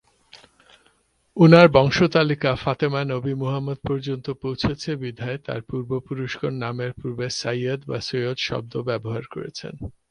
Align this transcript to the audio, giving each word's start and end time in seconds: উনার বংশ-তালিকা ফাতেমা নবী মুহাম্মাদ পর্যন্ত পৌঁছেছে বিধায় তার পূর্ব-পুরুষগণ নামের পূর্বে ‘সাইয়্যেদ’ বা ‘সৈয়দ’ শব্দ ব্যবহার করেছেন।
উনার 1.37 1.67
বংশ-তালিকা 1.75 2.51
ফাতেমা 2.55 3.01
নবী 3.05 3.33
মুহাম্মাদ 3.33 3.79
পর্যন্ত 3.87 4.25
পৌঁছেছে 4.43 4.89
বিধায় 5.01 5.39
তার 5.45 5.61
পূর্ব-পুরুষগণ 5.69 6.53
নামের 6.63 6.91
পূর্বে 6.99 7.27
‘সাইয়্যেদ’ 7.39 7.81
বা 7.89 7.97
‘সৈয়দ’ 8.07 8.37
শব্দ 8.47 8.73
ব্যবহার 8.89 9.23
করেছেন। 9.33 9.73